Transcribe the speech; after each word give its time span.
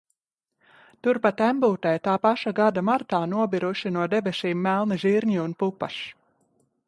Turpat 1.07 1.43
Embūtē 1.47 1.91
tā 2.07 2.15
paša 2.23 2.53
gada 2.61 2.83
martā 2.89 3.19
nobiruši 3.35 3.93
no 3.99 4.09
debesīm 4.15 4.63
melni 4.69 5.01
zirņi 5.05 5.41
un 5.45 5.53
pupas. 5.63 5.99